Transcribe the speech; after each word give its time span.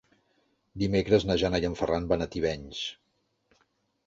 Dimecres 0.83 1.27
na 1.31 1.35
Jana 1.41 1.59
i 1.65 1.67
en 1.69 1.77
Ferran 1.83 2.09
van 2.13 2.27
a 2.27 2.29
Tivenys. 2.37 2.81